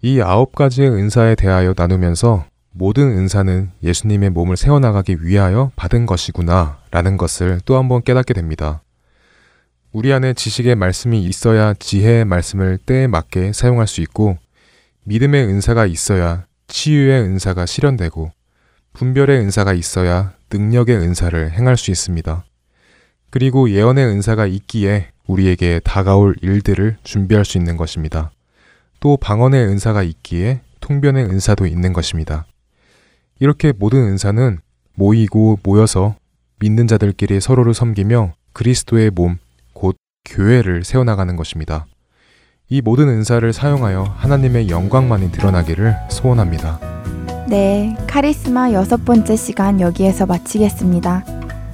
[0.00, 7.60] 이 9가지의 은사에 대하여 나누면서 모든 은사는 예수님의 몸을 세워나가기 위하여 받은 것이구나 라는 것을
[7.64, 8.82] 또 한 번 깨닫게 됩니다.
[9.92, 14.36] 우리 안에 지식의 말씀이 있어야 지혜의 말씀을 때에 맞게 사용할 수 있고
[15.04, 18.30] 믿음의 은사가 있어야 치유의 은사가 실현되고
[18.92, 22.44] 분별의 은사가 있어야 능력의 은사를 행할 수 있습니다.
[23.30, 28.30] 그리고 예언의 은사가 있기에 우리에게 다가올 일들을 준비할 수 있는 것입니다.
[29.00, 32.46] 또 방언의 은사가 있기에 통변의 은사도 있는 것입니다.
[33.40, 34.58] 이렇게 모든 은사는
[34.94, 36.16] 모이고 모여서
[36.58, 39.38] 믿는 자들끼리 서로를 섬기며 그리스도의 몸,
[39.72, 41.86] 곧 교회를 세워나가는 것입니다.
[42.68, 46.80] 이 모든 은사를 사용하여 하나님의 영광만이 드러나기를 소원합니다.
[47.48, 51.24] 네, 카리스마 여섯 번째 시간 여기에서 마치겠습니다.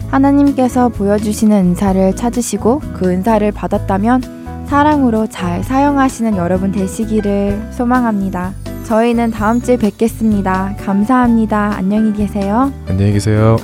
[0.09, 4.34] 하나님께서 보여주시는 은사를 찾으시고 그 은사를 받았다면
[4.67, 8.53] 사랑으로 잘 사용하시는 여러분 되시기를 소망합니다.
[8.85, 10.77] 저희는 다음 주에 뵙겠습니다.
[10.85, 11.75] 감사합니다.
[11.77, 12.73] 안녕히 계세요.
[12.89, 13.57] 안녕히 계세요.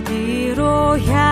[0.00, 1.31] τη ρογιά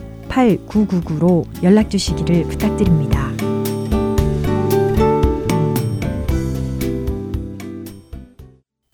[0.31, 3.29] 8999로 연락 주시기를 부탁드립니다.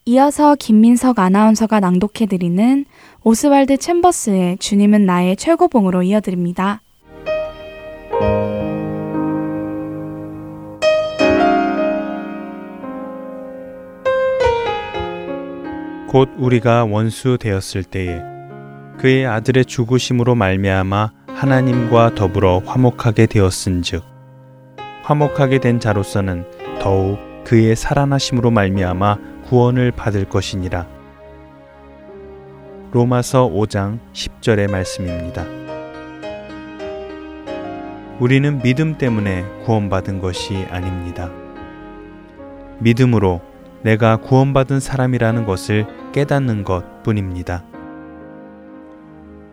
[0.06, 2.86] 이어서 김민석 아나운서가 낭독해드리는
[3.24, 6.82] 오스왈드 챔버스의 주님은 나의 최고봉으로 이어드립니다.
[16.08, 18.22] 곧 우리가 원수 되었을 때에
[18.98, 24.04] 그의 아들의 죽으심으로 말미암아 하나님과 더불어 화목하게 되었은즉
[25.04, 26.46] 화목하게 된 자로서는
[26.82, 30.88] 더욱 그의 살아나심으로 말미암아 구원을 받을 것이니라.
[32.92, 35.46] 로마서 5장 10절의 말씀입니다.
[38.20, 41.30] 우리는 믿음 때문에 구원받은 것이 아닙니다.
[42.80, 43.42] 믿음으로
[43.84, 47.64] 내가 구원받은 사람이라는 것을 깨닫는 것 뿐입니다.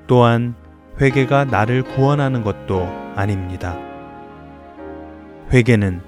[0.07, 0.55] 또한
[1.01, 2.87] 회개가 나를 구원하는 것도
[3.17, 3.77] 아닙니다.
[5.53, 6.01] 회개는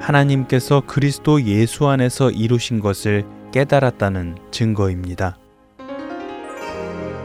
[0.00, 5.36] 하나님께서 그리스도 예수 안에서 이루신 것을 깨달았다는 증거입니다.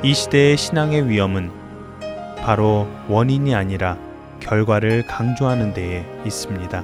[0.04, 1.52] 이 시대의 신앙의 위험은
[2.38, 3.98] 바로 원인이 아니라
[4.42, 6.84] 결과를 강조하는 데에 있습니다.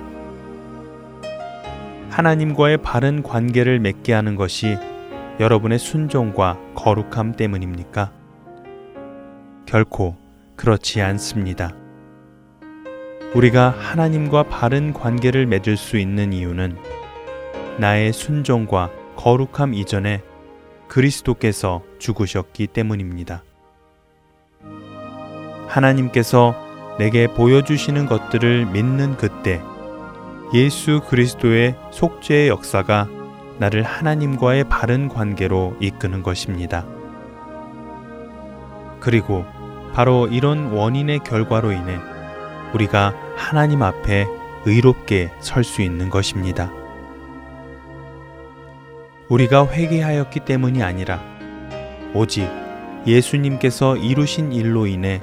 [2.09, 4.77] 하나님과의 바른 관계를 맺게 하는 것이
[5.39, 8.20] 여러분의 순종과 거룩함 때문입니까?
[9.72, 10.17] 결코
[10.57, 11.74] 그렇지 않습니다.
[13.34, 16.76] 우리가 하나님과 바른 관계를 맺을 수 있는 이유는
[17.80, 20.24] 나의 순종과 거룩함 이전에
[20.89, 23.45] 그리스도께서 죽으셨기 때문입니다.
[25.67, 26.53] 하나님께서
[26.99, 29.61] 내게 보여주시는 것들을 믿는 그때
[30.53, 33.07] 예수 그리스도의 속죄의 역사가
[33.59, 36.86] 나를 하나님과의 바른 관계로 이끄는 것입니다.
[38.99, 39.45] 그리고
[39.93, 41.99] 바로 이런 원인의 결과로 인해
[42.73, 44.25] 우리가 하나님 앞에
[44.65, 46.71] 의롭게 설 수 있는 것입니다.
[49.29, 51.21] 우리가 회개하였기 때문이 아니라
[52.13, 52.47] 오직
[53.07, 55.21] 예수님께서 이루신 일로 인해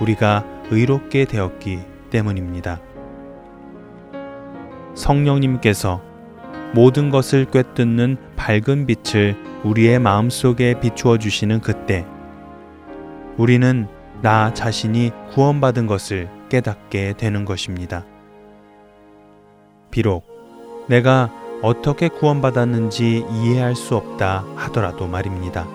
[0.00, 2.80] 우리가 의롭게 되었기 때문입니다.
[4.94, 6.00] 성령님께서
[6.72, 12.04] 모든 것을 꿰뚫는 밝은 빛을 우리의 마음속에 비추어 주시는 그때
[13.36, 13.88] 우리는
[14.20, 18.04] 나 자신이 구원받은 것을 깨닫게 되는 것입니다.
[19.90, 20.26] 비록
[20.88, 21.30] 내가
[21.62, 25.66] 어떻게 구원받았는지 이해할 수 없다 하더라도 말입니다.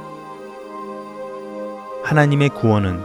[2.03, 2.99] 하나님의 구원은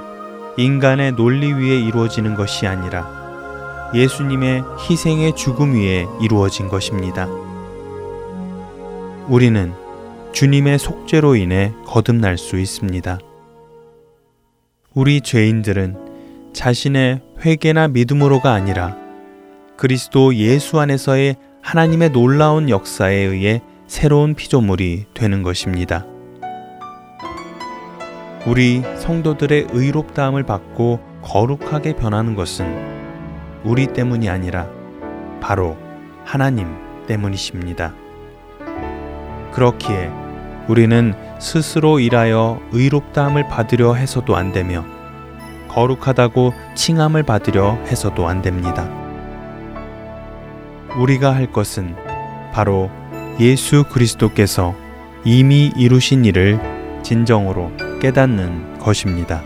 [0.56, 7.28] 인간의 논리 위에 이루어지는 것이 아니라 예수님의 희생의 죽음 위에 이루어진 것입니다.
[9.28, 9.72] 우리는
[10.32, 13.18] 주님의 속죄로 인해 거듭날 수 있습니다.
[14.94, 18.96] 우리 죄인들은 자신의 회개나 믿음으로가 아니라
[19.76, 26.06] 그리스도 예수 안에서의 하나님의 놀라운 역사에 의해 새로운 피조물이 되는 것입니다.
[28.46, 32.66] 우리 성도들의 의롭다함을 받고 거룩하게 변하는 것은
[33.64, 34.70] 우리 때문이 아니라
[35.40, 35.76] 바로
[36.24, 36.66] 하나님
[37.06, 37.94] 때문이십니다.
[39.52, 40.27] 그렇기에
[40.68, 44.84] 우리는 스스로 일하여 의롭다함을 받으려 해서도 안 되며
[45.68, 48.88] 거룩하다고 칭함을 받으려 해서도 안 됩니다.
[50.96, 51.94] 우리가 할 것은
[52.52, 52.90] 바로
[53.40, 54.74] 예수 그리스도께서
[55.24, 56.58] 이미 이루신 일을
[57.02, 59.42] 진정으로 깨닫는 것입니다.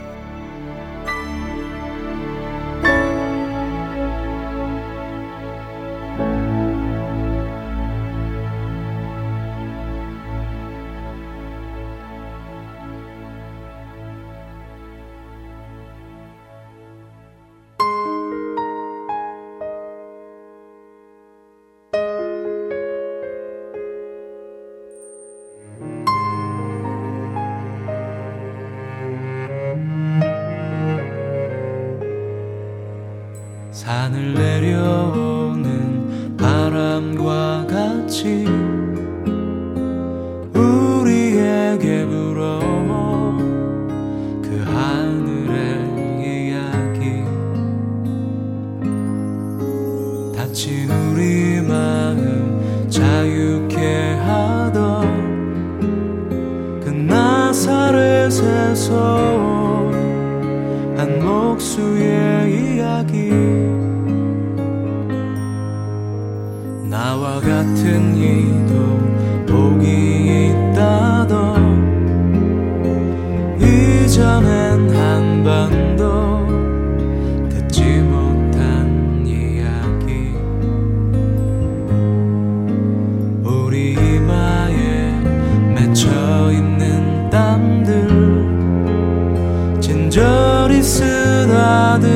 [87.93, 92.09] 땀들 진절이 쓰다듬던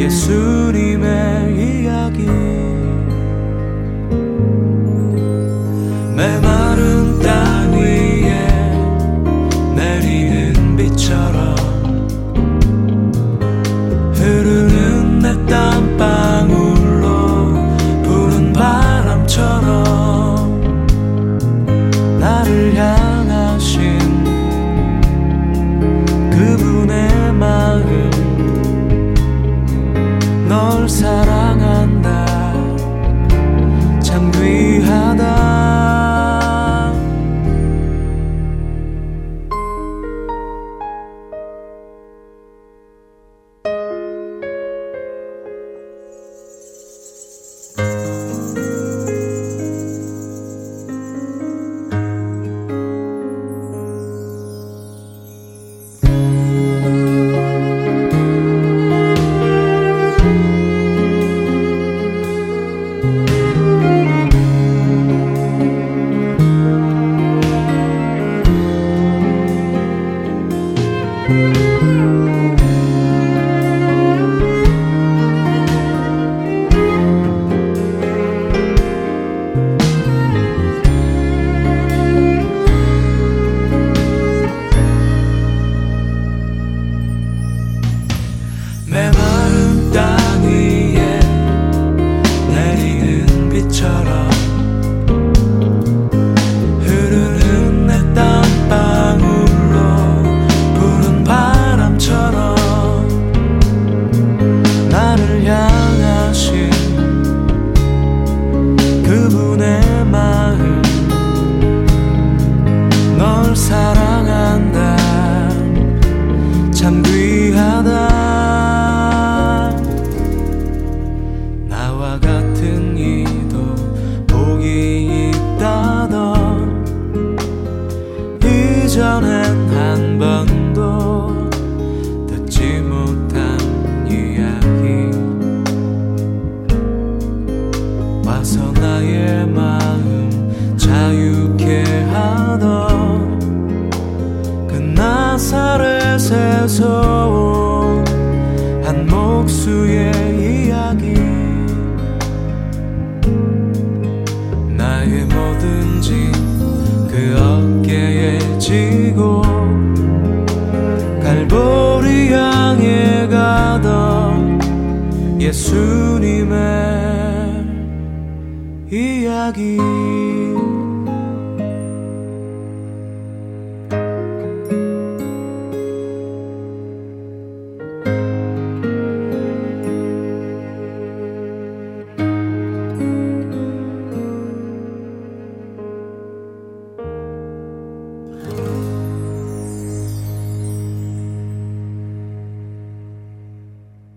[0.00, 1.53] 예수님의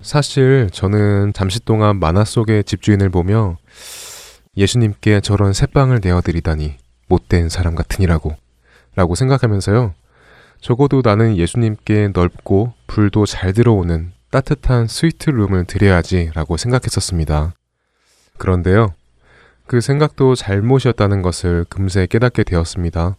[0.08, 3.58] 사실 저는 잠시 동안 만화 속의 집주인을 보며
[4.55, 6.78] 예수님께 저런 새빵을 내어드리다니
[7.10, 8.34] 못된 사람 같으니라고
[8.95, 9.93] 라고 생각하면서요.
[10.62, 17.53] 적어도 나는 예수님께 넓고 불도 잘 들어오는 따뜻한 스위트룸을 드려야지 라고 생각했었습니다.
[18.38, 18.93] 그런데요.
[19.66, 23.18] 그 생각도 잘못이었다는 것을 금세 깨닫게 되었습니다.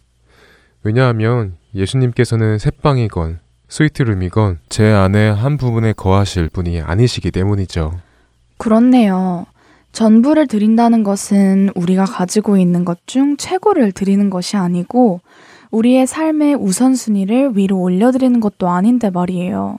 [0.81, 7.93] 왜냐하면 예수님께서는 새빵이건 스위트룸이건 제 안의 한 부분에 거하실 분이 아니시기 때문이죠.
[8.57, 9.45] 그렇네요.
[9.91, 15.21] 전부를 드린다는 것은 우리가 가지고 있는 것 중 최고를 드리는 것이 아니고
[15.71, 19.77] 우리의 삶의 우선순위를 위로 올려드리는 것도 아닌데 말이에요.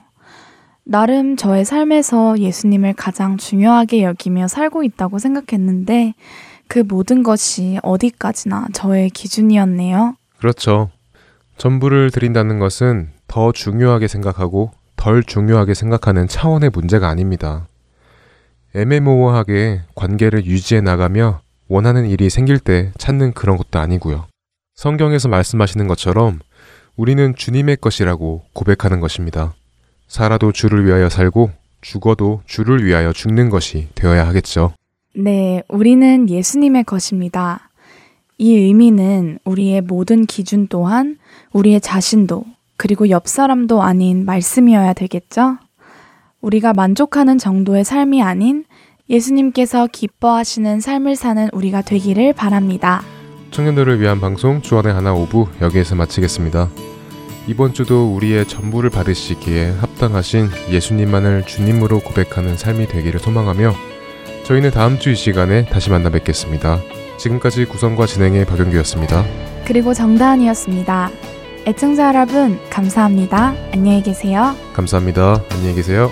[0.83, 6.13] 나름 저의 삶에서 예수님을 가장 중요하게 여기며 살고 있다고 생각했는데
[6.67, 10.15] 그 모든 것이 어디까지나 저의 기준이었네요.
[10.39, 10.89] 그렇죠.
[11.57, 17.65] 전부를 드린다는 것은 더 중요하게 생각하고 덜 중요하게 생각하는 차원의 문제가 아닙니다.
[18.75, 24.25] 애매모호하게 관계를 유지해 나가며 원하는 일이 생길 때 찾는 그런 것도 아니고요.
[24.75, 26.39] 성경에서 말씀하시는 것처럼
[26.97, 29.53] 우리는 주님의 것이라고 고백하는 것입니다.
[30.09, 34.73] 살아도 주를 위하여 살고 죽어도 주를 위하여 죽는 것이 되어야 하겠죠.
[35.15, 37.69] 네, 우리는 예수님의 것입니다.
[38.37, 41.17] 이 의미는 우리의 모든 기준 또한
[41.53, 42.43] 우리의 자신도
[42.81, 45.57] 그리고 옆 사람도 아닌 말씀이어야 되겠죠?
[46.41, 48.65] 우리가 만족하는 정도의 삶이 아닌
[49.07, 53.03] 예수님께서 기뻐하시는 삶을 사는 우리가 되기를 바랍니다.
[53.51, 56.69] 청년들을 위한 방송 주안의 하나 오부 여기에서 마치겠습니다.
[57.45, 63.75] 이번 주도 우리의 전부를 받으시기에 합당하신 예수님만을 주님으로 고백하는 삶이 되기를 소망하며
[64.45, 66.79] 저희는 다음 주 이 시간에 다시 만나 뵙겠습니다.
[67.19, 69.23] 지금까지 구성과 진행의 박영규였습니다.
[69.67, 71.11] 그리고 정다은이었습니다.
[71.67, 73.53] 애청자 여러분, 감사합니다.
[73.71, 74.55] 안녕히 계세요.
[74.73, 75.43] 감사합니다.
[75.51, 76.09] 안녕히 계세요.